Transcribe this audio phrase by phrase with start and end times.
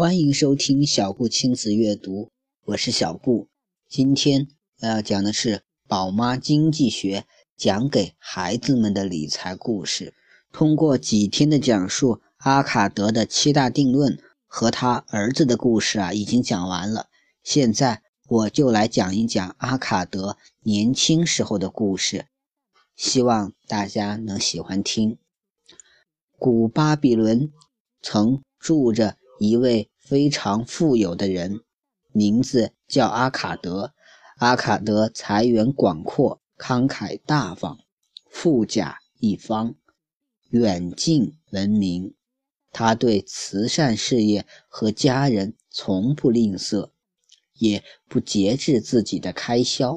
[0.00, 2.30] 欢迎收听小顾亲子阅读，
[2.64, 3.48] 我是小顾。
[3.86, 4.48] 今天
[4.80, 7.20] 要讲的是《宝妈经济学》，
[7.54, 10.14] 讲给孩子们的理财故事。
[10.52, 17.08] 通过几天的讲述，阿卡德的七大定论和他儿子的故事啊，已经讲完了。
[17.44, 22.24] 现在我就来讲一讲阿卡德年轻时候的故事，
[22.96, 25.18] 希望大家能喜欢听。
[26.38, 27.52] 古巴比伦
[28.00, 29.89] 曾住着一位。
[30.10, 31.60] 非常富有的人，
[32.10, 33.94] 名字叫阿卡德。
[34.38, 37.78] 阿卡德财源广阔，慷慨大方，
[38.28, 39.76] 富甲一方，
[40.48, 42.16] 远近闻名。
[42.72, 46.90] 他对慈善事业和家人从不吝啬，
[47.54, 49.96] 也不节制自己的开销。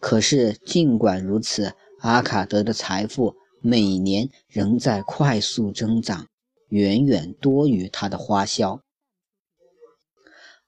[0.00, 6.26] 可是，尽管如此，阿卡德的财富每年仍在快速增长，
[6.70, 8.80] 远远多于他的花销。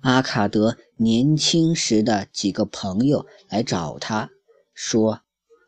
[0.03, 4.31] 阿卡德年轻时的几个朋友来找他，
[4.75, 5.21] 说：“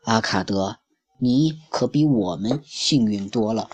[0.05, 0.77] 阿卡德，
[1.17, 3.69] 你可比我们幸运多了。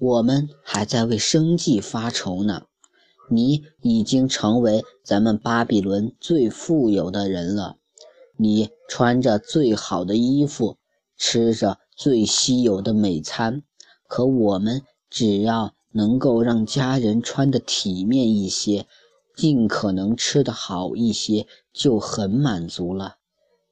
[0.00, 2.64] 我们还在为生计发愁呢。
[3.28, 7.76] 你已经成为咱们巴比伦最富有的人了。
[8.36, 10.78] 你穿着最好的衣服，
[11.16, 13.62] 吃着最稀有的美餐。
[14.08, 18.86] 可我们只要能够让家人穿得体面一些。”
[19.34, 23.16] 尽可能吃得好一些，就很满足了。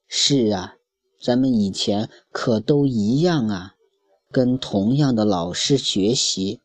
[0.08, 0.76] 是啊，
[1.20, 3.74] 咱们以前可都一样啊，
[4.30, 6.60] 跟同样的老师学习，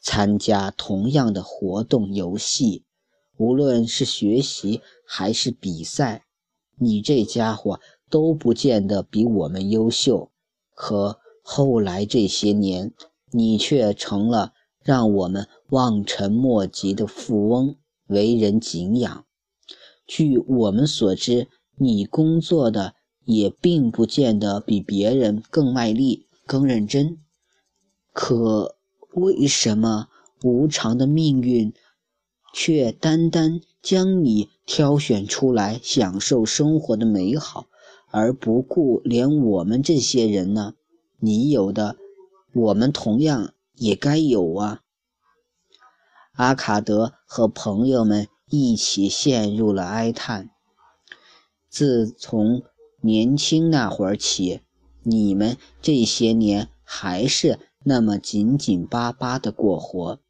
[0.00, 2.84] 参加同样的活动游戏，
[3.36, 6.24] 无论是学习还是比赛，
[6.78, 10.30] 你这家伙都不见得比我们优秀。
[10.74, 12.92] 可后来这些年，
[13.30, 17.76] 你却成了让我们望尘莫及的富翁。
[18.06, 19.24] 为人敬仰。
[20.06, 22.94] 据我们所知，你工作的
[23.24, 27.18] 也并不见得比别人更卖力、更认真。
[28.12, 28.76] 可
[29.14, 30.08] 为什么
[30.42, 31.72] 无常的命运
[32.52, 37.68] 却单单将你挑选出来享受生活的美好，
[38.10, 40.74] 而不顾连我们这些人呢？
[41.18, 41.96] 你有的，
[42.52, 44.80] 我们同样也该有啊！
[46.32, 50.50] 阿卡德和朋友们一起陷入了哀叹。
[51.68, 52.62] 自从
[53.00, 54.60] 年轻那会儿起，
[55.02, 60.20] 你们这些年还是那么紧紧巴巴的过活，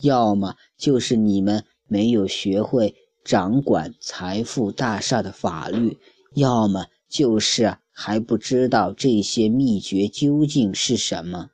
[0.00, 5.98] 要么就是你们没有学会掌管财富大厦的法律，
[6.34, 11.50] 要么就是还不知道这些秘诀究竟是什么。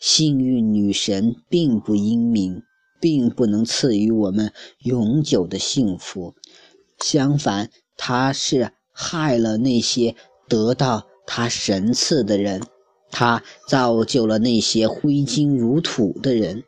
[0.00, 2.62] 幸运女神并不英明，
[2.98, 6.34] 并不能赐予我们永久的幸福。
[6.98, 7.68] 相反，
[7.98, 10.16] 她是害了那些
[10.48, 12.62] 得到她神赐的人，
[13.10, 16.64] 她造就了那些挥金如土的人。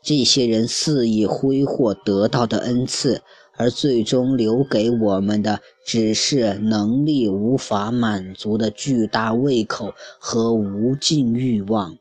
[0.00, 3.20] 这些人肆意挥霍得到的恩赐，
[3.56, 11.98] 而最终留给我们的只是能力无法满足的巨大胃口和无尽欲望。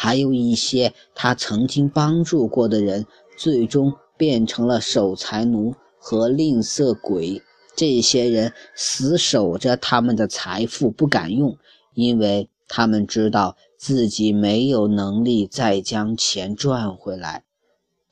[0.00, 3.04] 还有一些他曾经帮助过的人，
[3.36, 7.42] 最终变成了守财奴和吝啬鬼。
[7.74, 11.58] 这些人死守着他们的财富不敢用，
[11.94, 17.42] 因为他们知道自己没有能力再将钱赚回来。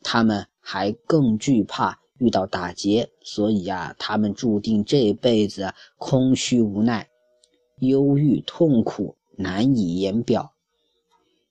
[0.03, 7.09] 他们还更惧怕遇到打劫，所以呀，他们注定这辈子空虚无奈、
[7.79, 10.56] 忧郁痛苦难以言表。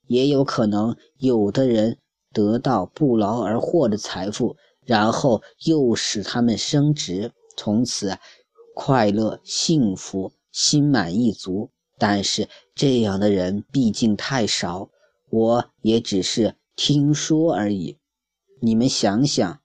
[0.06, 1.98] 也有可能，有的人
[2.32, 8.16] 得到不劳而获的财富，然后又使他们升职，从此
[8.74, 11.70] 快乐、幸福、心满意足。
[11.98, 14.90] 但是这样的人毕竟太少，
[15.30, 17.96] 我也只是听说而已。
[18.60, 19.60] 你们想想，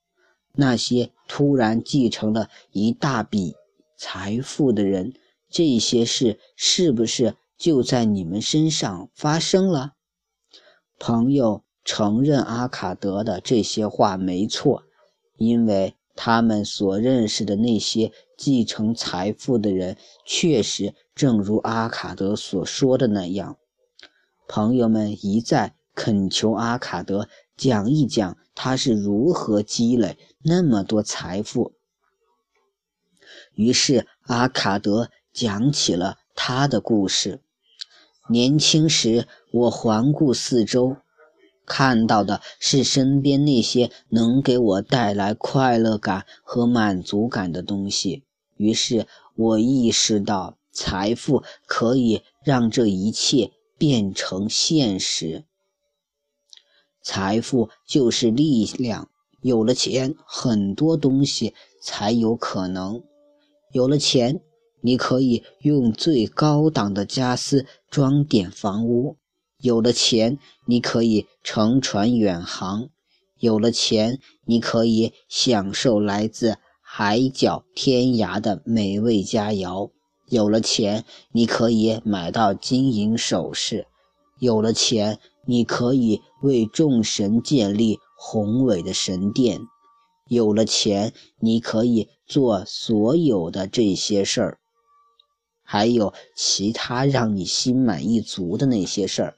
[0.53, 3.55] 那些突然继承了一大笔
[3.97, 5.13] 财富的人，
[5.49, 9.93] 这些事是不是就在你们身上发生了？
[11.03, 14.83] 朋友承认阿卡德的这些话没错，
[15.35, 23.57] 因为他们所认识的那些继承财富的人，确实正如阿卡德所说的那样。
[24.47, 27.27] 朋友们一再恳求阿卡德
[27.57, 31.73] 讲一讲他是如何积累那么多财富。
[33.55, 37.41] 于是阿卡德讲起了他的故事。
[38.29, 40.97] 年轻时，我环顾四周，
[41.65, 48.23] 看到的是身边那些能给我带来快乐感和满足感的东西。
[48.57, 55.43] 于是我意识到，财富可以让这一切变成现实。
[57.03, 59.09] 财富就是力量，
[59.41, 63.01] 有了钱，很多东西才有可能。
[63.71, 64.41] 有了钱，
[64.81, 69.15] 你可以用最高档的家私装点房屋；
[69.61, 72.89] 有了钱，你可以乘船远航；
[73.39, 79.91] 有了钱，你可以享受来自海角天涯的美味佳肴；
[80.27, 83.85] 有了钱，你可以买到金银首饰；
[84.39, 85.19] 有了钱。
[85.47, 89.59] 你可以为众神建立宏伟的神殿，
[90.27, 94.59] 有了钱，你可以做所有的这些事儿，
[95.63, 99.37] 还有其他让你心满意足的那些事儿。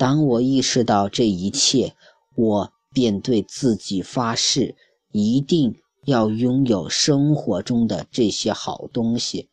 [0.00, 1.92] 当我意识到这一切，
[2.34, 4.74] 我便对自己发誓，
[5.12, 5.76] 一定
[6.06, 9.50] 要拥有生活中的这些好东西。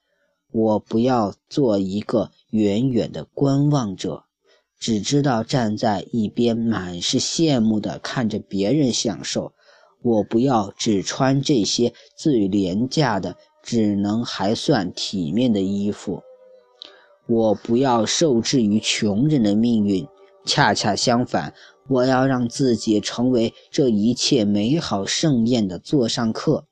[0.53, 4.23] 我不要做一个远远的观望者。
[4.79, 9.51] 只知道站在一边，满是羡慕地看着别人享受。
[10.01, 16.21] 我不要只穿这些最廉价的、只能还算体面的衣服。
[17.27, 20.07] 我不要受制于穷人的命运。
[20.47, 21.53] 恰恰相反，
[21.89, 26.65] 我要让自己成为这一切美好盛宴的座上客。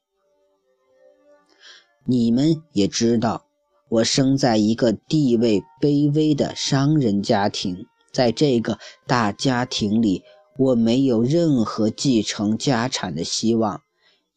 [2.06, 3.46] 你们也知道，
[3.90, 7.86] 我生在一个地位卑微的商人家庭。
[8.14, 10.24] 在这个大家庭里，
[10.58, 13.82] 我没有任何继承家产的希望，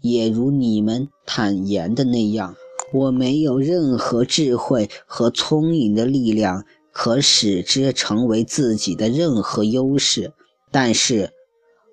[0.00, 2.56] 也如你们坦言的那样，
[2.93, 10.32] 我没有任何智慧和聪颖的力量可使之成为自己的任何优势。
[10.70, 11.32] 但是，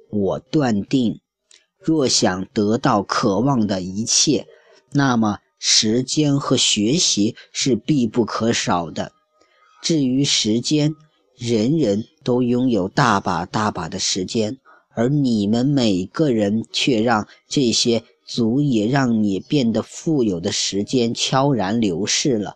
[0.10, 1.22] 我断定，
[1.80, 4.48] 若想得到渴望的一切，
[4.92, 9.12] 那么时间和学习是必不可少的。
[9.82, 10.94] 至于时间，
[11.38, 14.58] 人人都拥有大把大把的时间，
[14.94, 22.56] 而你们每个人却让这些足以让你变得富有的时间悄然流逝了。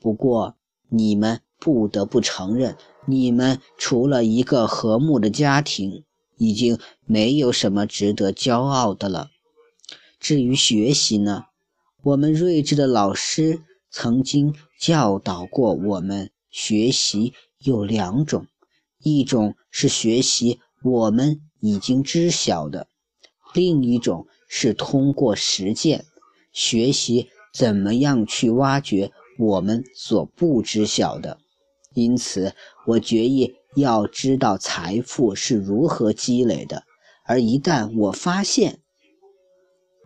[0.00, 0.56] 不过，
[0.88, 2.76] 你们不得不承认，
[3.06, 6.04] 你们除了一个和睦的家庭，
[6.36, 9.30] 已经没有什么值得骄傲的了。
[10.20, 11.44] 至于学习呢？
[12.02, 17.32] 我们睿智的老师曾经教导过我们学习。
[17.60, 18.46] 有两种，
[19.02, 22.88] 一种是学习我们已经知晓的，
[23.54, 26.04] 另一种是通过实践
[26.52, 31.38] 学习怎么样去挖掘我们所不知晓的。
[31.94, 32.52] 因此，
[32.86, 36.82] 我决意要知道财富是如何积累的，
[37.24, 38.80] 而一旦我发现，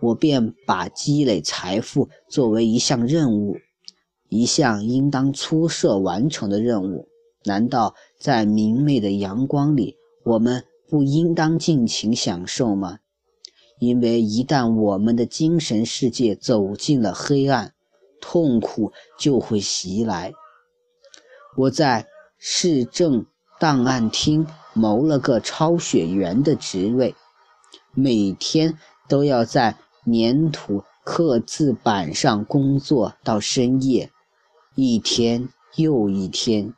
[0.01, 3.57] 我便把积累财富作为一项任务，
[4.29, 7.09] 一项应当出色完成的任务。
[7.45, 12.99] 难道在明媚的阳光里，我们不应当尽情享受吗？
[13.79, 17.73] 因为一旦我们的精神世界走进了黑暗，
[18.21, 20.33] 痛苦就会袭来。
[21.59, 22.07] 我在
[22.39, 23.27] 市政
[23.59, 27.17] 档案厅谋了个抄写员的职位，
[27.95, 28.79] 每天
[29.09, 34.13] 都要在粘土刻字板上工作到深夜，
[34.77, 36.75] 一天又一天。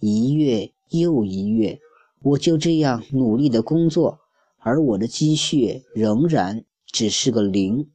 [0.00, 1.78] 一月又一月，
[2.20, 4.18] 我就这样努力的工作，
[4.58, 7.88] 而我的积蓄仍然只是个零。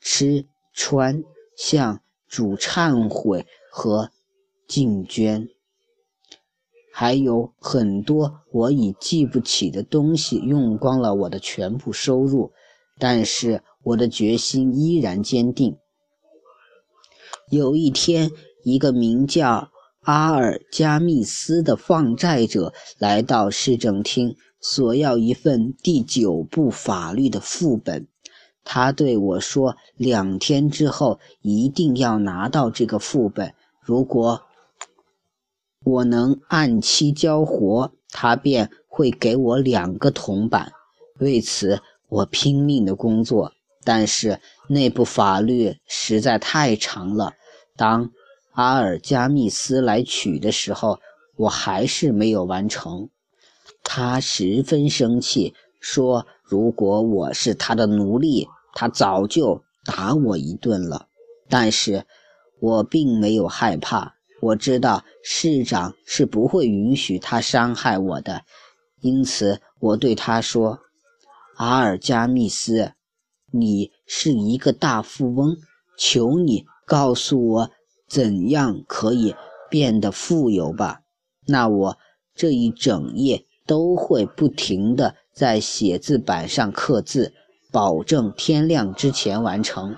[0.00, 1.24] 吃穿
[1.56, 4.10] 像主忏悔和
[4.70, 5.48] 敬捐，
[6.92, 12.52] 还有很多我已记不起的东西，用光了我的全部收入。
[13.00, 15.76] 但是我的决心依然坚定。
[17.50, 18.30] 有一天，
[18.62, 19.72] 一个名叫……
[20.02, 28.08] 阿尔加密斯的放债者来到市政厅，索要一份第九部法律的副本。
[28.64, 33.52] 他对我说：“两天之后一定要拿到这个副本。
[33.82, 34.40] 如果
[35.90, 40.72] 我能按期交活，他便会给我两个铜板。”
[41.18, 43.52] 为此，我拼命的工作，
[43.84, 47.34] 但是那部法律实在太长了。
[47.76, 48.10] 当
[48.52, 50.98] 阿尔加密斯来取的时候，
[51.36, 53.08] 我还是没有完成。
[53.82, 61.06] 他十分生气，说：“如果我是他的奴隶，他早就打我一顿了。”
[61.48, 62.04] 但是，
[62.60, 64.16] 我并没有害怕。
[64.40, 68.42] 我知道市长是不会允许他伤害我的，
[69.00, 70.80] 因此我对他说
[71.56, 72.92] ：“阿尔加密斯，
[73.52, 75.56] 你是一个大富翁，
[75.98, 77.70] 求你告诉我
[78.08, 79.34] 怎样可以
[79.68, 81.00] 变得富有吧。
[81.46, 81.98] 那我
[82.34, 87.34] 这一整夜都会不停地在写字板上刻字，
[87.70, 89.96] 保证天亮之前完成。”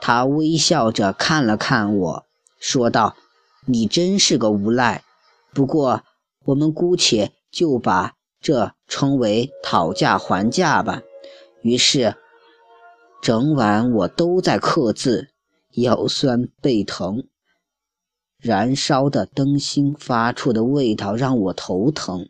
[0.00, 2.26] 他微笑着看了看我，
[2.60, 3.16] 说道
[3.66, 5.04] ：“你真是个无赖。
[5.52, 6.02] 不过，
[6.44, 11.02] 我们姑且就把这称为讨价还价吧。”
[11.62, 12.14] 于是，
[13.20, 15.28] 整晚我都在刻字，
[15.74, 17.24] 腰酸背疼，
[18.40, 22.28] 燃烧的灯芯发出的味道让我头疼。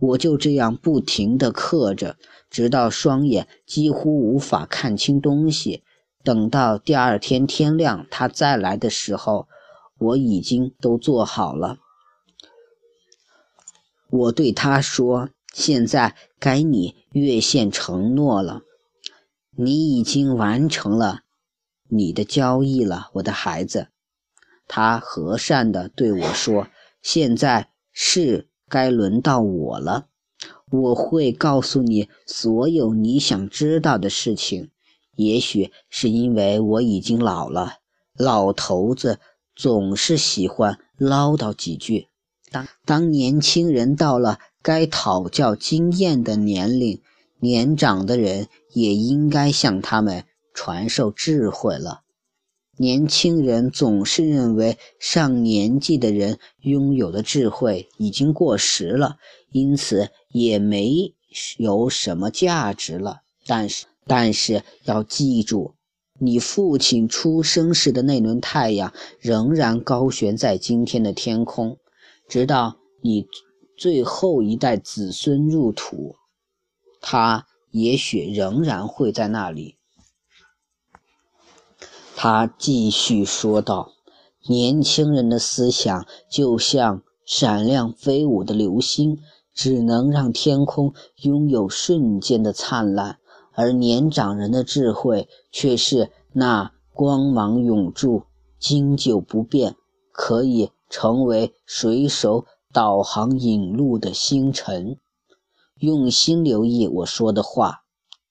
[0.00, 2.16] 我就这样不停地刻着，
[2.50, 5.84] 直到双眼几乎无法看清东西。
[6.24, 9.46] 等到第二天天亮，他再来的时候，
[10.04, 11.78] 我已经都做好了。
[14.10, 18.62] 我对他说：“现在该你兑现承诺了，
[19.56, 21.20] 你已经完成了
[21.88, 23.88] 你的交易了，我的孩子。”
[24.68, 26.68] 他和善地对我说
[27.02, 30.08] ：“现在是该轮到我了，
[30.70, 34.70] 我会告诉你所有你想知道的事情。”
[35.16, 37.74] 也许是因为我已经老了，
[38.16, 39.20] 老头子
[39.56, 42.08] 总是喜欢唠叨几句。
[42.50, 47.00] 当当年轻人到了该讨教经验的年龄，
[47.38, 52.02] 年长的人也应该向他们传授智慧了。
[52.76, 59.16] 年轻人总是认为上年纪的人拥有的智慧已经过时了，
[59.52, 61.14] 因此也没
[61.58, 63.22] 有什么价值了。
[63.46, 63.86] 但是。
[64.06, 65.76] 但是要记住，
[66.20, 71.76] 你父亲出生时的那轮太阳仍然高悬在今天的天空，
[72.28, 73.26] 直到你
[73.76, 76.14] 最后一代子孙入土，
[77.00, 79.76] 他也许仍然会在那里。
[82.14, 83.90] 他继续说道
[84.46, 89.18] ：“年轻人的思想就像闪亮飞舞的流星，
[89.52, 93.18] 只能让天空拥有瞬间的灿烂。”
[93.56, 98.24] 而年长人的智慧却是那光芒永驻、
[98.58, 99.76] 经久不变，
[100.10, 104.98] 可以成为水手导航引路的星辰。
[105.78, 107.84] 用心留意我说的话，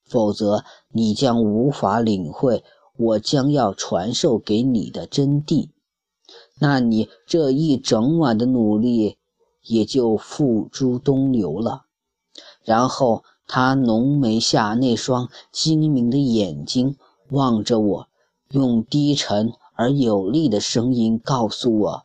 [0.04, 2.62] 否则你将无法领会
[2.96, 5.70] 我将要传授给你的真谛。
[6.58, 9.16] 那你这一整晚的努力
[9.62, 11.86] 也就付诸东流了。
[12.62, 13.24] 然后。
[13.46, 16.96] 他浓眉下那双精明的眼睛
[17.30, 18.08] 望着我，
[18.50, 22.02] 用低沉而有力的声音告诉我：“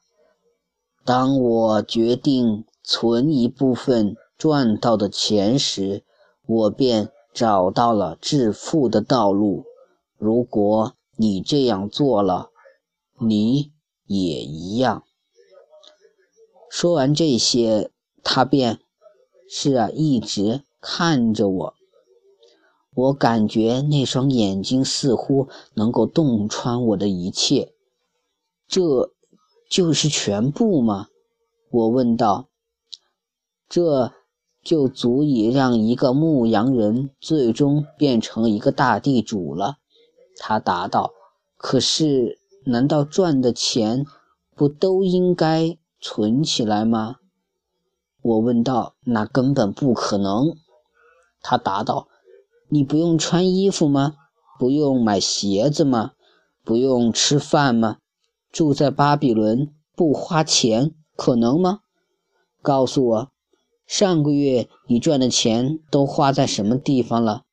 [1.06, 6.04] 当我决定存一部分赚到的钱时，
[6.46, 9.64] 我便找到了致富的道路。
[10.18, 12.50] 如果你这样做了，
[13.20, 13.72] 你
[14.06, 15.04] 也一样。”
[16.70, 17.90] 说完这些，
[18.24, 18.80] 他便
[19.50, 20.64] 是啊，一直。
[20.82, 21.74] 看着我，
[22.96, 27.74] 我感觉那双眼睛似乎能够洞穿我的一切。
[28.68, 29.12] 这
[29.70, 31.08] 就是全部吗？
[31.70, 32.48] 我问道。
[33.68, 34.14] 这
[34.64, 39.78] 就足以让一个牧羊人最终变成一个大地主了。
[40.38, 41.12] 他答道。
[41.58, 44.06] 可是，难道赚的钱
[44.56, 47.18] 不都应该存起来吗？
[48.22, 48.96] 我问道。
[49.04, 50.56] 那根本不可能。
[51.42, 52.08] 他答道
[52.70, 54.16] ：“你不用穿衣服吗？
[54.60, 56.12] 不用买鞋子吗？
[56.64, 57.98] 不用吃饭吗？
[58.52, 61.80] 住在巴比伦不花钱可能吗？
[62.62, 63.32] 告诉我，
[63.88, 67.44] 上个月你赚的钱都花在什么地方了？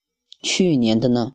[0.43, 1.35] 去年的呢？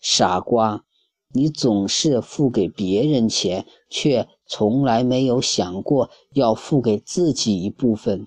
[0.00, 0.84] 傻瓜，
[1.32, 8.26] 你总是付给别人钱，却从来没有想过要付给自己一部分。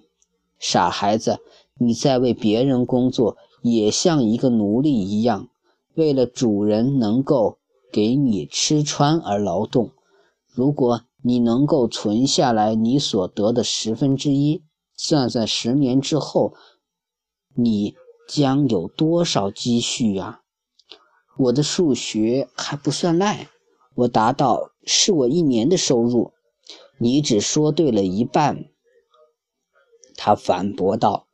[0.60, 1.40] 傻孩子，
[1.80, 5.50] 你在为别人工作。”也像一个奴隶一样，
[5.96, 7.60] 为了主人能够
[7.92, 9.92] 给你吃穿而劳动。
[10.48, 14.64] 如果你能够存下来你所得的十分之一，
[14.96, 16.54] 算算十年之后，
[17.56, 17.96] 你
[18.28, 20.42] 将有多少积蓄啊？
[21.38, 23.48] 我的数学还不算赖，
[23.96, 26.34] 我答道：“是我一年的收入。”
[27.00, 28.66] 你只说对了一半。
[30.16, 31.28] 他反驳道。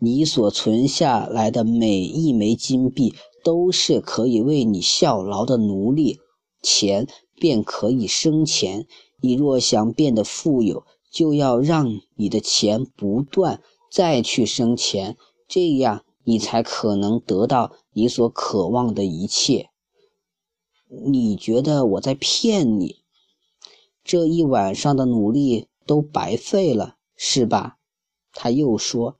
[0.00, 6.20] 你所存下来的每一枚金币都是可以为你效劳的奴隶，
[6.62, 8.86] 钱便可以生钱。
[9.20, 15.16] 你若想变得富有，就要让你的钱不断再去生钱，
[15.48, 19.70] 这样你才可能得到你所渴望的一切。
[21.06, 22.96] 你觉得我在骗你？
[24.04, 27.78] 这一晚上的努力都白费了，是吧？
[28.32, 29.16] 他又说：“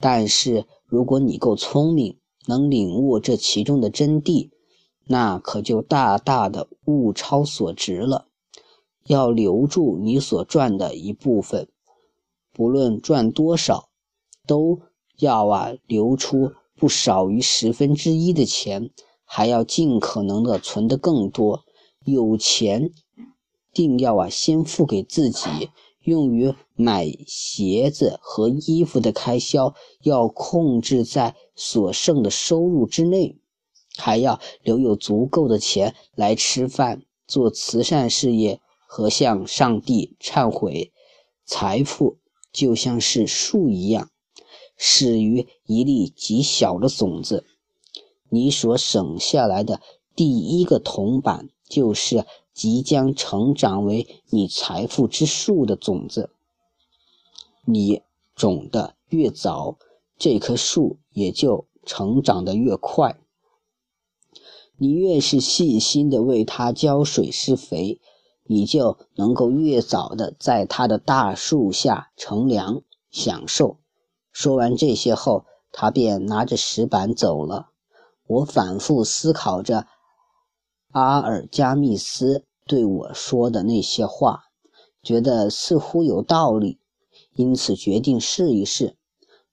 [0.00, 4.50] 但是如果你够聪明，能领悟这其中的真谛，
[5.06, 8.28] 那可就大大的物超所值了。
[9.06, 11.68] 要留住你所赚的一部分，
[12.52, 13.88] 不论赚多少，
[14.46, 14.80] 都
[15.18, 18.90] 要啊留出不少于十分之一的钱，
[19.24, 21.64] 还要尽可能的存得更多。
[22.04, 22.90] 有钱。”
[23.70, 25.70] 定要啊，先付给自己，
[26.08, 33.36] 用于买鞋子和衣服的开销要控制在所剩的收入之内，
[33.96, 40.92] 还要留有足够的钱来吃饭、做慈善事业和向上帝忏悔。
[41.44, 42.16] 财富
[42.52, 44.10] 就像是树一样，
[44.78, 47.44] 始于一粒极小的种子。
[48.30, 49.82] 你所省下来的
[50.16, 52.24] 第一个铜板就是。
[52.58, 56.30] 即将成长为你财富之树的种子，
[57.64, 58.02] 你
[58.34, 59.78] 种的越早，
[60.18, 63.16] 这棵树也就成长得越快。
[64.76, 68.00] 你越是细心的为它浇水施肥，
[68.42, 73.76] 你就能够越早的在它的大树下乘凉享受。
[74.32, 77.70] 说完这些后，他便拿着石板走了。
[78.26, 79.86] 我反复思考着
[80.90, 82.44] 阿尔加密斯。
[82.68, 84.44] 对我说的那些话，
[85.02, 86.78] 觉得似乎有道理，
[87.32, 88.96] 因此决定试一试。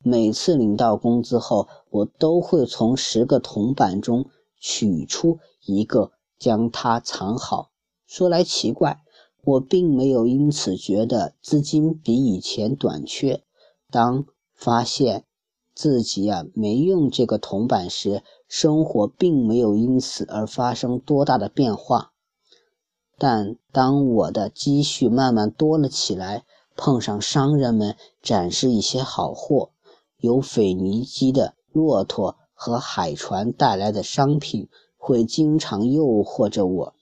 [0.04, 4.26] 每次领到工资后，我都会从十个铜板中
[4.60, 7.72] 取出一个，将它藏好。
[8.06, 9.02] 说来奇怪，
[9.44, 13.44] 我并没有因此觉得资金比以前短缺。
[13.90, 15.24] 当发现
[15.74, 22.12] 自己啊没用这个铜板时，生活并没有因此而发生多大的变化。
[23.18, 26.44] 但当我的积蓄慢慢多了起来，
[26.76, 29.72] 碰上商人们展示一些好货，
[30.20, 36.94] 由腓尼基的骆驼和海船带来的商品，会经常诱惑着我，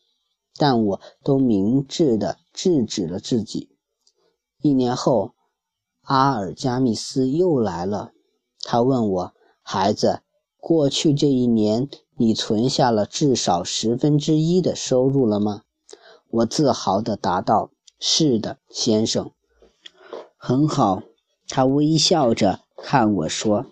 [0.56, 3.70] 但我都明智地制止了自己。
[4.62, 5.32] 一年后，
[6.04, 8.12] 阿尔加密斯又来了，
[8.62, 10.22] 他问我：“孩子，
[10.58, 15.64] 过去这一年，你存下了至少十分之一的收入了吗？”
[16.34, 17.70] 我自豪地答道
[18.02, 19.32] ：“是的，先生。”
[20.36, 21.04] 很好，
[21.48, 23.68] 他微笑着看我说：“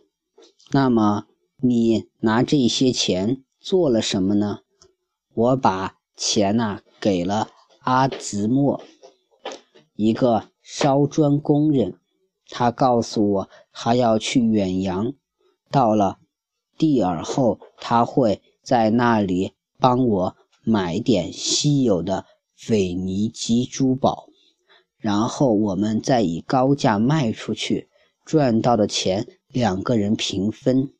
[0.69, 1.25] 那么
[1.57, 4.59] 你拿这些钱做了什么呢？”
[5.33, 8.79] 我把钱呐给了阿兹莫，
[9.95, 11.97] 一个烧砖工人。
[12.47, 15.13] 他告诉我他要去远洋，
[15.71, 16.19] 到了
[16.77, 22.25] 蒂尔后，他会在那里帮我买点稀有的。
[22.63, 24.27] 腓尼基珠宝，
[24.99, 27.89] 然后我们再以高价卖出去，
[28.23, 30.93] 赚到的钱两个人平分。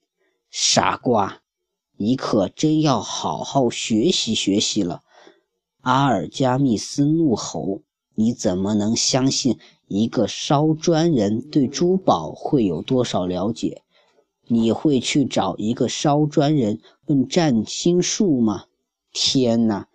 [0.50, 1.44] 傻瓜，
[1.98, 5.04] 你可真要好好学习学习了。
[5.82, 7.84] 阿尔加密斯怒吼
[8.18, 13.84] ：“你怎么能相信一个烧砖人对珠宝会有多少了解？
[14.48, 18.66] 你会去找一个烧砖人问占星术吗？
[19.14, 19.88] 天哪！”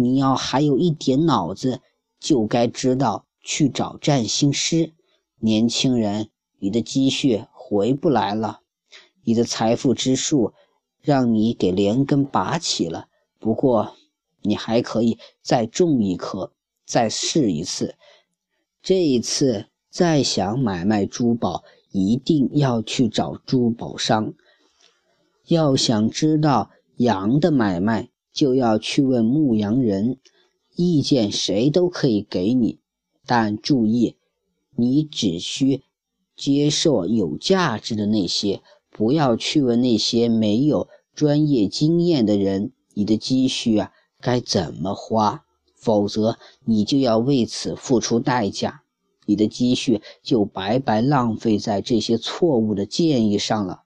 [0.00, 1.80] 你要还有一点脑子，
[2.18, 4.94] 就该知道去找占星师。
[5.40, 8.60] 年轻人，你的积蓄回不来了，
[9.24, 10.54] 你的财富之树
[11.02, 13.08] 让你给连根拔起了。
[13.38, 13.94] 不过，
[14.42, 16.52] 你还可以再种一棵，
[16.86, 17.96] 再试一次。
[18.82, 24.32] 这一次再想买卖珠宝，一定要去找珠宝商。
[25.46, 28.09] 要想知道羊的买卖。
[28.32, 30.18] 就要去问牧羊人，
[30.76, 32.78] 意见谁都可以给你，
[33.26, 34.16] 但注意，
[34.76, 35.82] 你只需
[36.36, 42.72] 接受有价值的那些，不要去问那些没有专业经验的人。
[42.94, 45.44] 你的积蓄啊，该怎么花？
[45.74, 48.82] 否则你就要为此付出代价，
[49.26, 53.82] 你的积蓄就白白浪费在这些错误的建议上了。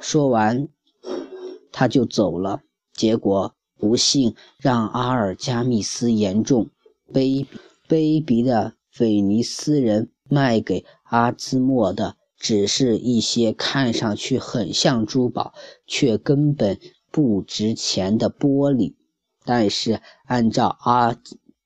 [0.00, 0.68] 说完，
[1.70, 2.62] 他就走了。
[2.92, 3.54] 结果。
[3.78, 6.68] 不幸让阿尔加密斯严重
[7.12, 7.46] 卑
[7.88, 15.54] 卑鄙的腓尼斯人卖给阿兹莫的，只是一些看上去很像珠宝，
[15.86, 16.78] 却根本
[17.10, 18.94] 不值钱的玻璃。
[19.44, 21.16] 但是按照阿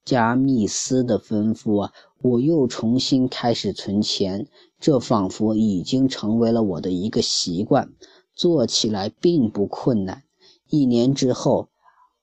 [0.05, 4.47] 加密斯的吩咐啊，我又重新开始存钱，
[4.79, 7.93] 这仿佛已经成为了我的一个习惯，
[8.35, 10.23] 做起来并不困难。
[10.69, 11.69] 一年之后，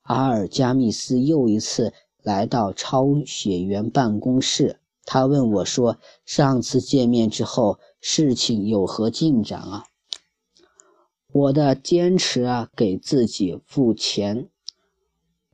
[0.10, 1.94] 阿尔加密斯又一次
[2.24, 9.84] 来到抄写员办公室，他问我说：“上次见面之后，事情有何进展啊？”
[11.32, 14.50] 我的坚持啊，给自己付钱。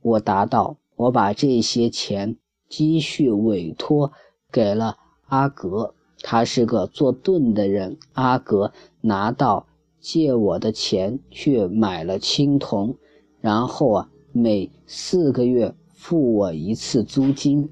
[0.00, 4.10] 我答道：“我把这些钱积蓄委托
[4.50, 7.98] 给了阿格。”他是个做盾的人。
[8.14, 9.66] 阿格拿到
[10.00, 12.96] 借我的钱，去买了青铜，
[13.42, 17.70] 然后啊，每四个月付我一次租金。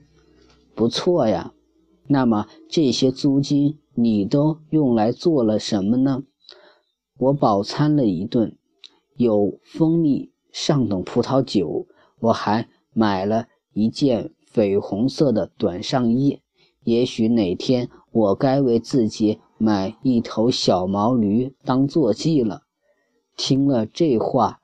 [0.75, 1.53] 不错呀。
[2.07, 6.23] 那么这些租金你都用来做了什么呢？
[7.19, 8.57] 我饱餐了一顿，
[9.17, 11.87] 有蜂蜜上等葡萄酒。
[12.21, 16.41] 我还买了一件绯红色的短上衣。
[16.85, 17.91] 也许哪天。
[18.11, 22.63] 我该为自己买一头小毛驴当坐骑了。
[23.37, 24.61] 听了这话，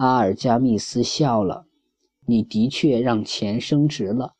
[0.00, 1.66] 阿尔加密斯笑了。
[2.24, 4.34] 你的确让钱升值了。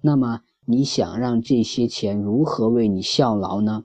[0.00, 3.84] 那么你想让这些钱如何为你效劳呢？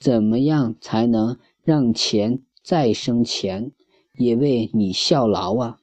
[0.00, 3.70] 怎么样才能让钱再生钱，
[4.18, 5.78] 也为你效劳啊？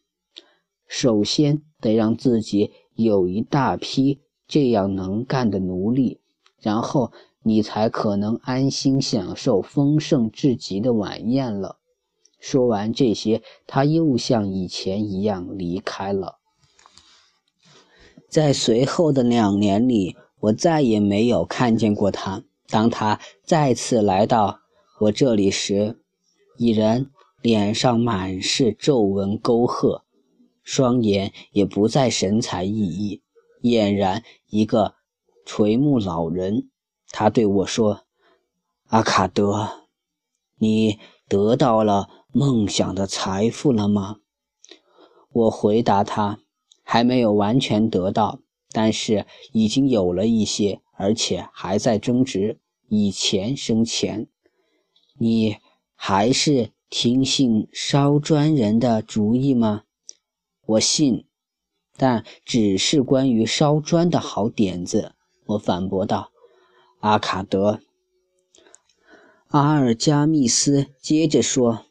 [0.88, 6.20] 首先得让自己有一大批这样能干的奴隶。
[6.60, 11.78] 然后你才可能安心享受丰盛至极的晚宴了。
[12.42, 16.40] 说完这些，他又像以前一样离开了。
[18.28, 22.44] 在随后的两年里，我再也没有看见过他。
[22.68, 24.60] 当他再次来到
[25.00, 26.02] 我这里时，
[26.58, 27.10] 已然
[27.42, 30.04] 脸上满是皱纹沟壑，
[30.64, 33.22] 双眼也不再神采奕奕，
[33.62, 34.96] 俨然一个。
[35.44, 36.70] 垂暮老人，
[37.10, 38.02] 他对我说
[38.88, 39.88] ：“阿卡德，
[40.60, 44.18] 你得到了梦想的财富了吗？”
[45.34, 46.40] 我回答他
[46.84, 48.40] ：“还没有完全得到，
[48.72, 54.28] 但是已经有了一些，而且还在增值，以钱生钱。
[55.18, 55.58] 你
[55.96, 59.84] 还是听信烧砖人的主意吗？”
[60.68, 61.26] 我信，
[61.98, 65.14] 但只是关于烧砖的好点子。
[65.46, 66.32] 我反驳道
[67.00, 67.80] ：“阿卡德。”
[69.48, 71.86] 阿尔加密斯接着说：“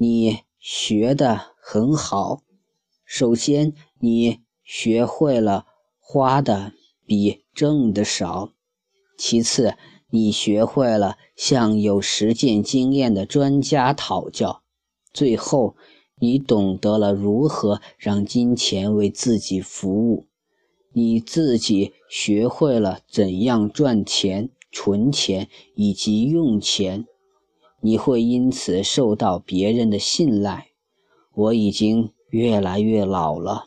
[0.00, 2.42] 你学得很好。
[3.04, 5.66] 首先，你学会了
[5.98, 6.72] 花的
[7.04, 8.52] 比挣的少；
[9.18, 9.74] 其次，
[10.10, 14.62] 你学会了向有实践经验的专家讨教；
[15.12, 15.74] 最后，
[16.20, 20.26] 你懂得了如何让金钱为自己服务。”
[20.94, 27.06] 你自己学会了怎样赚钱、存钱以及用钱，
[27.80, 30.68] 你会因此受到别人的信赖。
[31.34, 33.66] 我已经越来越老了，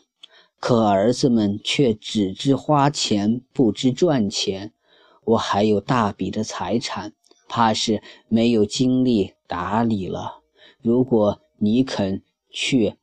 [0.58, 4.72] 可儿子们却只知花钱，不知赚钱。
[5.24, 7.12] 我还有大笔的财产，
[7.48, 10.40] 怕是没有精力打理了。
[10.80, 12.94] 如果你肯去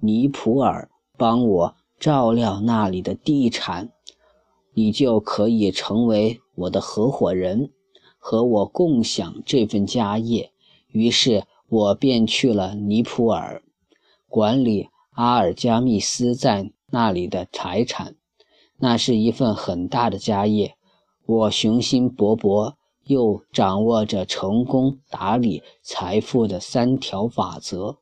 [0.00, 1.76] 尼普尔帮我。
[1.98, 3.90] 照料那里的地产，
[4.74, 7.70] 你就可以成为我的合伙人，
[8.18, 10.52] 和我共享这份家业。
[10.96, 13.62] 于是我便去了尼普尔，
[14.28, 18.16] 管理阿尔加密斯在那里的财产。
[18.78, 20.74] 那是一份很大的家业，
[21.26, 22.72] 我雄心勃勃，
[23.04, 27.98] 又掌握着成功打理财富的三条法则，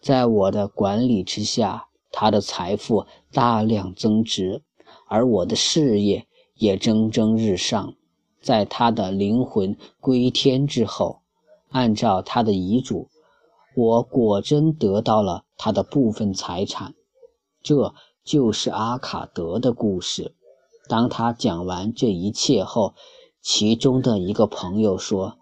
[0.00, 1.86] 在我的管理之下。
[2.10, 4.62] 他的财富大量增值，
[5.08, 7.94] 而我的事业也蒸蒸日上。
[8.40, 11.20] 在他的灵魂归天之后，
[11.70, 13.08] 按照他的遗嘱，
[13.76, 16.94] 我果真得到了他的部分财产。
[17.62, 20.34] 这就是阿卡德的故事。
[20.88, 22.94] 当他讲完这一切后，
[23.40, 25.38] 其中的一个朋友说：“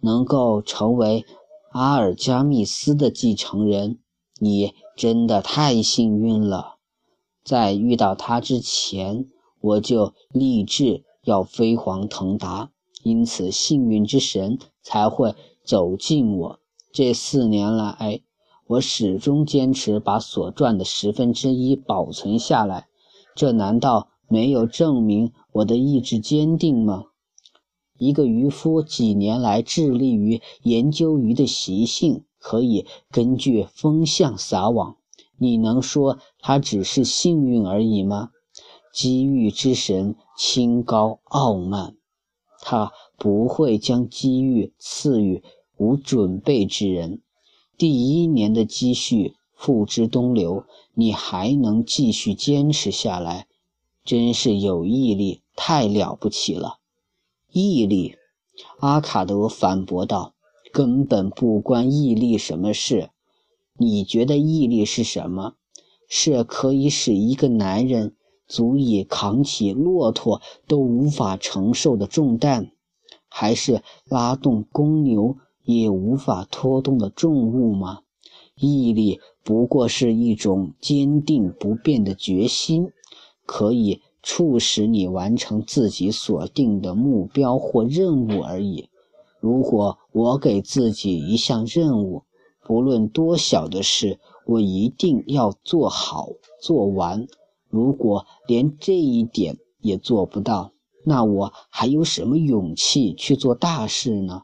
[0.00, 1.24] 能够成为
[1.72, 3.98] 阿尔加密斯的继承人，
[4.38, 6.74] 你。”真的太幸运了，
[7.42, 9.26] 在遇到他之前，
[9.58, 12.70] 我就立志要飞黄腾达，
[13.02, 15.34] 因此幸运之神才会
[15.64, 16.60] 走近我。
[16.92, 18.22] 这四年来，
[18.66, 22.86] 我始终坚持把所赚的十分之一保存下来，
[23.34, 27.04] 这难道没有证明我的意志坚定吗？
[27.98, 32.24] 一个渔夫几年来致力于研究鱼的习性。
[32.44, 34.96] 可以根据风向撒网，
[35.38, 38.30] 你能说他只是幸运而已吗？
[38.92, 41.94] 机遇之神清高傲慢，
[42.64, 45.42] 他不会将机遇赐予
[45.76, 47.20] 无准备之人。
[47.76, 53.48] 第一年的积蓄付之东流，你还能继续坚持下来，
[54.04, 56.78] 真是有毅力，太了不起了！
[57.50, 58.14] 毅力，
[58.78, 60.34] 阿卡德反驳道
[60.72, 63.10] ：“根本不关毅力什么事。
[63.76, 65.54] 你觉得毅力是什么？
[66.08, 68.14] 是可以使一个男人
[68.46, 72.72] 足以扛起骆驼都无法承受的重担？”
[73.28, 78.00] 还是拉动公牛也无法拖动的重物吗？
[78.54, 82.90] 毅力不过是一种坚定不变的决心，
[83.46, 88.88] 可以促使你完成自己所定的目标或任务而已。
[89.40, 92.24] 如果我给自己一项任务，
[92.62, 96.28] 不论多小的事，我一定要做好
[96.60, 97.26] 做完。
[97.72, 100.74] 如果连这一点也做不到，
[101.06, 104.42] 那我还有什么勇气去做大事呢？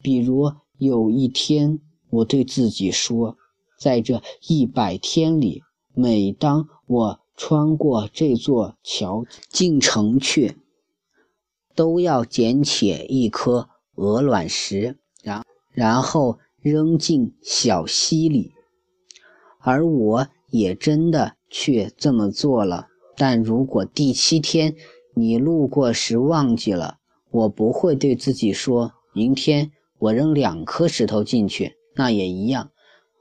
[0.00, 3.36] 比如有一天，我对自己说，
[3.76, 5.62] 在这一百天里，
[5.94, 10.56] 每当我穿过这座桥进城去，
[11.74, 18.52] 都要捡起一颗鹅卵石，然然后扔进小溪里。
[19.58, 22.88] 而我也真的去这么做了。
[23.16, 24.74] 但如果第七天，
[25.14, 26.98] 你路过时忘记了，
[27.30, 32.72] 我不会对自己说：“明天我扔两颗石头进去。”那也一样，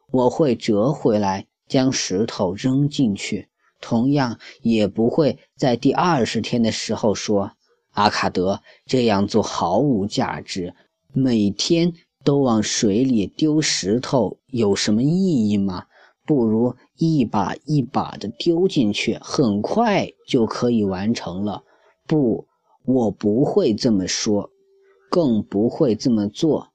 [0.10, 3.50] 我会折回来将石头扔进去。
[3.80, 7.52] 同样，也不会在第二十天的时候说
[7.94, 10.74] ：“阿卡德这样做毫无价值，
[11.14, 11.94] 每天
[12.24, 15.86] 都往水里丢石头有什么意义吗？
[16.26, 21.64] 不如一把一把的丢进去，很快就可以完成了。”
[22.08, 22.48] 不，
[22.86, 24.50] 我不会这么说，
[25.10, 26.70] 更不会这么做。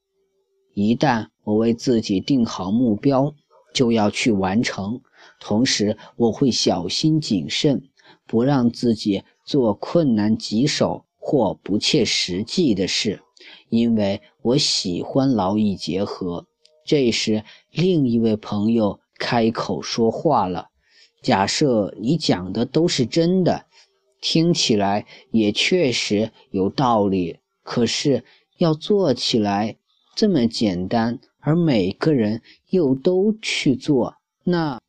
[0.74, 3.34] 一旦我为自己定好目标，
[3.74, 5.00] 就要去完成。
[5.40, 7.82] 同时，我会小心谨慎，
[8.26, 13.20] 不让自己做困难棘手或不切实际的事，
[13.68, 16.46] 因为我喜欢劳逸结合。
[16.86, 20.68] 这时，另一位朋友开口说话了
[21.22, 23.66] ：“假设你讲的都是真的。”
[24.20, 28.24] 听起来也确实有道理，可是
[28.56, 29.76] 要做起来
[30.16, 34.80] 这么简单，而每个人又都去做，那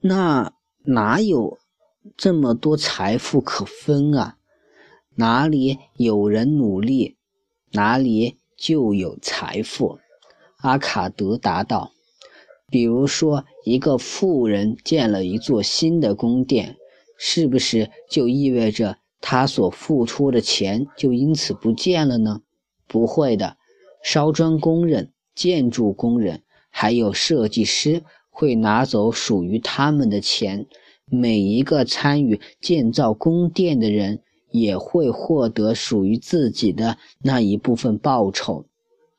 [0.00, 0.52] 那
[0.84, 1.56] 哪有
[2.18, 4.36] 这么多财富可分啊？
[5.14, 7.16] 哪里有人努力，
[7.72, 9.98] 哪里就有财富。
[10.58, 11.92] 阿卡德答道
[12.68, 16.76] ：“比如说，一个富人建了一座新的宫殿。”
[17.18, 22.42] 是不是就意味着他所付出的钱就因此不见了呢？
[22.86, 23.56] 不会的，
[24.04, 30.66] 烧砖工人、建筑工人还有设计师会拿走属于他们的钱。
[31.06, 38.66] 每一个参与建造宫殿的人也会获得属于自己的那一部分报酬。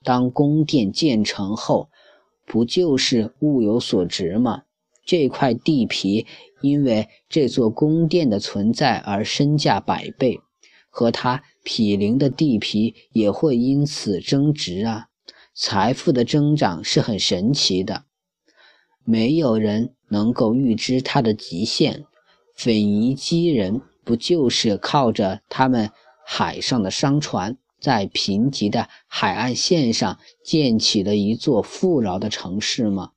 [0.03, 1.89] 当宫殿建成后，
[2.47, 4.63] 不就是物有所值吗？
[5.05, 6.25] 这块地皮
[6.61, 10.39] 因为这座宫殿的存在而身价百倍，
[10.89, 15.07] 和它毗邻的地皮也会因此增值啊！
[15.53, 18.05] 财富的增长是很神奇的，
[19.03, 22.05] 没有人能够预知它的极限。
[22.55, 25.91] 腓尼基人不就是靠着他们
[26.25, 27.57] 海上的商船，
[27.87, 33.11] 在贫瘠的海岸线上建起了一座富饶的城市吗？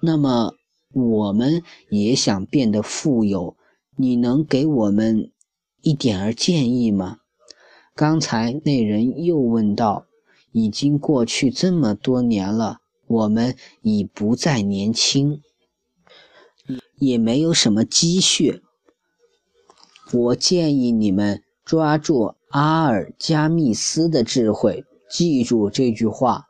[0.00, 0.54] 那么。
[0.94, 3.58] 我们也想变得富有，
[3.94, 5.30] 你能给我们
[5.82, 7.18] 一点儿建议吗？
[7.94, 10.06] 刚才那人又问道
[10.50, 15.42] ：“已经过去这么多年了，我们已不再年轻，
[16.96, 18.62] 也没有什么积蓄。
[20.10, 26.44] 我建议你们抓住阿尔加密斯的智慧，记住这句话。”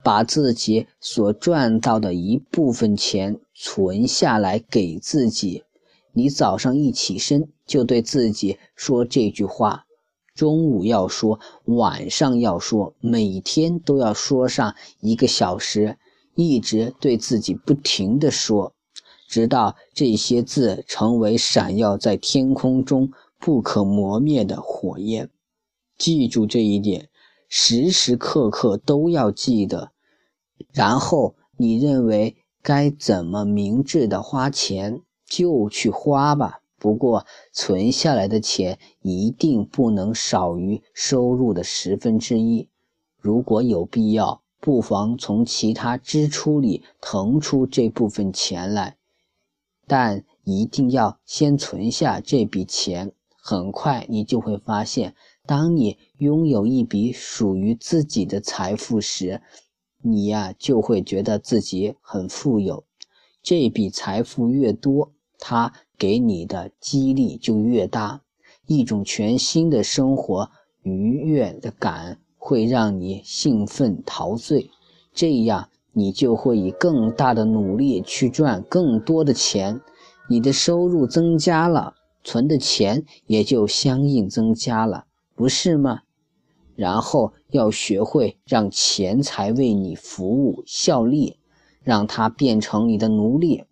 [0.00, 5.64] 把自己所赚到的一部分钱存下来给自己。
[6.12, 9.84] 你早上一起身就对自己说这句话，
[10.36, 15.98] 中午要说，晚上要说，每天都要说上一个小时，
[16.36, 18.72] 一直对自己不停地说，
[19.28, 25.30] 直到这些字成为闪耀在天空中不可磨灭的火焰。
[25.96, 27.08] 记住这一点。
[27.50, 29.92] 时时刻刻都要记得，
[30.70, 36.60] 然后你认为该怎么明智的花钱就去花吧。
[36.78, 42.68] 不过，存下来的钱一定不能少于收入的十分之一。
[43.18, 48.98] 如果有必要，不妨从其他支出里腾出这部分钱来，
[49.86, 53.12] 但一定要先存下这笔钱。
[53.50, 55.14] 很快，你就会发现，
[55.46, 59.40] 当你拥有一笔属于自己的财富时，
[60.02, 62.84] 你呀就会觉得自己很富有。
[63.42, 68.20] 这笔财富越多，它给你的激励就越大，
[68.66, 70.50] 一种全新的生活
[70.82, 74.68] 愉悦的感会让你兴奋陶醉，
[75.14, 79.80] 这样你就会以更大的努力去赚更多的钱，
[80.28, 86.02] 你的收入增加了，存的钱也就相应增加了，不是吗？
[86.76, 91.38] 然后要学会让钱财为你服务效力，
[91.82, 93.64] 让它变成你的奴隶。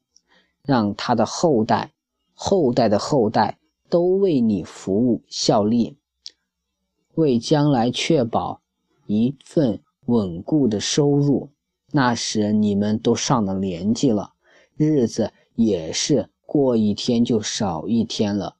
[0.65, 1.93] 让他的后代、
[2.35, 5.97] 后代的后代都为你服务效力，
[7.15, 8.61] 为将来确保
[9.07, 11.51] 一份稳固的收入。
[11.93, 14.33] 那时你们都上了年纪了，
[14.77, 18.57] 日子也是过一天就少一天了。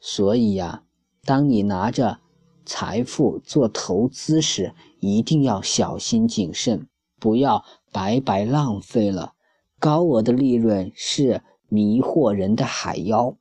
[0.00, 0.82] 所以呀，
[1.24, 2.18] 当你拿着
[2.66, 6.88] 财富做投资时，一定要小心谨慎，
[7.20, 9.34] 不要白白浪费了。
[9.78, 13.36] 高额的利润是迷惑人的海妖，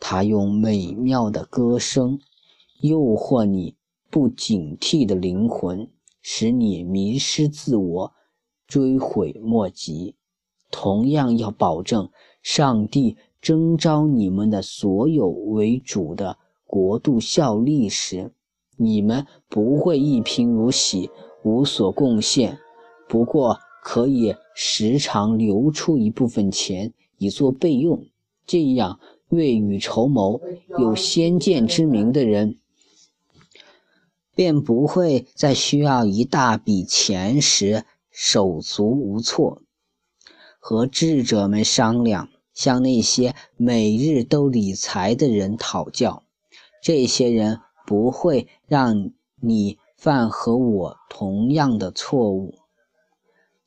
[0.00, 2.18] 它用美妙的歌声
[2.80, 3.76] 诱惑你
[4.10, 8.12] 不警惕的灵魂，使你迷失自我，
[8.66, 10.16] 追悔莫及。
[10.70, 12.10] 同样要保证，
[12.50, 18.32] 上帝征召你们的所有为主的国度效力时，
[18.76, 21.10] 你们不会一贫如洗，
[21.42, 22.58] 无所贡献。
[23.06, 23.58] 不过。
[23.80, 28.04] 可以时常留出一部分钱以作备用，
[28.44, 30.42] 这样未雨绸缪、
[30.78, 32.58] 有先见之明的人，
[34.34, 39.62] 便不会在需要一大笔钱时手足无措。
[40.58, 42.28] 和智者们商量，
[42.58, 46.24] 向那些每日都理财的人讨教，
[46.82, 52.56] 这些人不会让你犯和我同样的错误。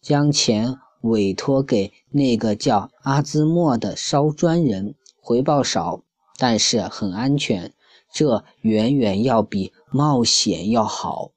[0.01, 6.01] 将钱委托给那个叫阿兹莫的烧砖人，回报少，
[6.37, 7.73] 但是很安全。
[8.11, 11.31] 这远远要比冒险要好。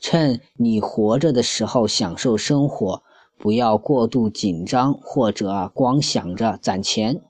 [0.00, 3.04] 趁你活着的时候享受生活，
[3.38, 7.22] 不要过度紧张，或者光想着攒钱。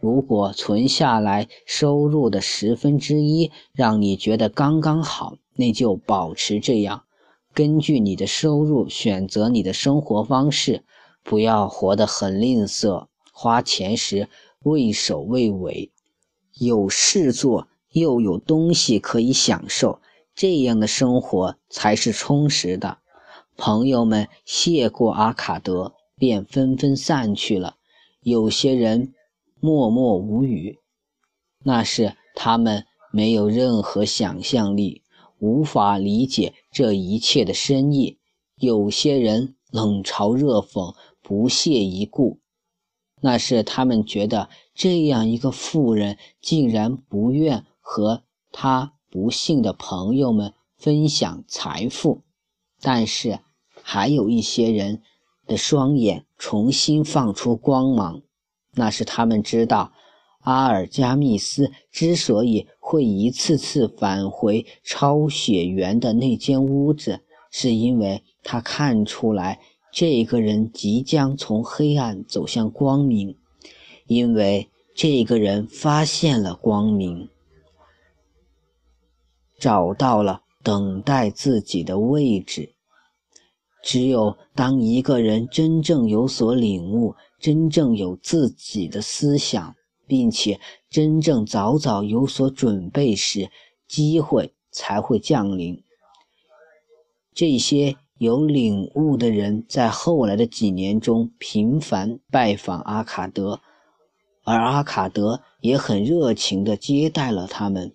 [0.00, 7.04] 如果存下来收入的十分之一让你觉得刚刚好，那就保持这样。
[7.54, 10.82] 根据你的收入选择你的生活方式，
[11.22, 14.28] 不要活得很吝啬，花钱时
[14.64, 15.92] 畏首畏尾，
[16.58, 20.00] 有事做又有东西可以享受，
[20.34, 22.98] 这样的生活才是充实的。
[23.56, 27.76] 朋友们谢过阿卡德，便纷纷散去了。
[28.20, 29.12] 有些人
[29.60, 30.78] 默默无语，
[31.64, 35.02] 那是他们没有任何想象力。
[35.38, 38.18] 无法理解这一切的深意。
[38.54, 42.38] 有些人冷嘲热讽，不屑一顾，
[43.20, 52.22] 那是他们觉得这样一个富人竟然不愿和他不幸的朋友们分享财富。
[52.82, 53.38] 但是，
[53.80, 55.00] 还有一些人
[55.46, 58.20] 的双眼重新放出光芒，
[58.72, 59.92] 那是他们知道。
[60.40, 67.20] 阿尔加密斯之所以会一次次返回超雪原的那间屋子，
[67.52, 69.60] 是因为他看出来
[69.92, 73.36] 这个人即将从黑暗走向光明，
[74.08, 77.28] 因为这个人发现了光明，
[79.60, 82.71] 找到了等待自己的位置。
[83.82, 89.74] 只有当一个人真正有所领悟，真正有自己的思想。
[90.04, 93.48] 并且真正早早有所准备时，
[93.88, 95.82] 机会才会降临。
[97.32, 103.60] 这些有领悟的人在后来的几年中频繁拜访阿卡德，
[104.44, 107.94] 而阿卡德也很热情地接待了他们，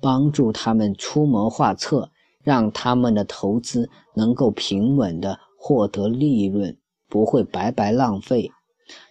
[0.00, 2.12] 帮助他们出谋划策，
[2.42, 6.76] 让他们的投资能够平稳地获得利润，
[7.08, 8.50] 不会白白浪费。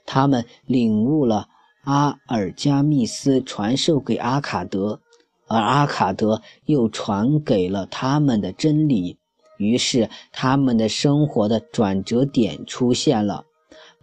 [0.06, 1.48] 他们领悟了。
[1.86, 5.00] 阿尔加密斯传授给阿卡德，
[5.48, 9.18] 而阿卡德又传给了他们的真理。
[9.58, 13.46] 于是，他们的生活的转折点出现了：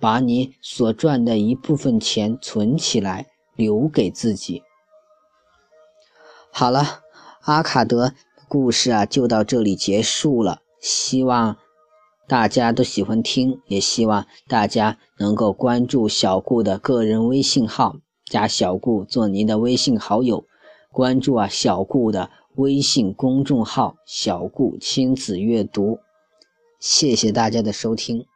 [0.00, 4.62] 把你所赚的一部分钱存起来，留给自己。
[6.50, 7.02] 好了，
[7.42, 8.14] 阿卡德
[8.48, 10.60] 故事啊，就到这里结束了。
[10.80, 11.56] 希望
[12.28, 20.44] 大家都喜欢听，也希望大家能够关注小顾的个人微信号，加小顾做您的微信好友，
[20.92, 25.98] 关注啊小顾的微信公众号“小顾亲子阅读”。
[26.78, 28.26] 谢谢大家的收听。